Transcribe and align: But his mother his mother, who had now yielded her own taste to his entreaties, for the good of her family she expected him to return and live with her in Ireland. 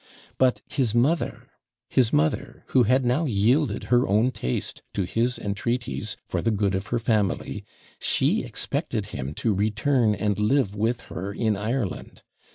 But 0.39 0.63
his 0.67 0.95
mother 0.95 1.47
his 1.87 2.11
mother, 2.11 2.63
who 2.69 2.85
had 2.85 3.05
now 3.05 3.25
yielded 3.25 3.83
her 3.93 4.07
own 4.07 4.31
taste 4.31 4.81
to 4.95 5.03
his 5.03 5.37
entreaties, 5.37 6.17
for 6.27 6.41
the 6.41 6.49
good 6.49 6.73
of 6.73 6.87
her 6.87 6.97
family 6.97 7.63
she 7.99 8.43
expected 8.43 9.09
him 9.13 9.35
to 9.35 9.53
return 9.53 10.15
and 10.15 10.39
live 10.39 10.75
with 10.75 11.01
her 11.01 11.31
in 11.31 11.55
Ireland. 11.55 12.23